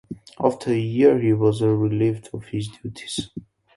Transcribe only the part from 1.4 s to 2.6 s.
relieved of